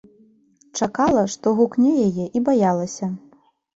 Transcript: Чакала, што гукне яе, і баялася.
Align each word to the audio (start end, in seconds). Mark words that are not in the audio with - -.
Чакала, 0.79 1.23
што 1.33 1.47
гукне 1.59 1.93
яе, 2.07 2.25
і 2.41 2.43
баялася. 2.49 3.15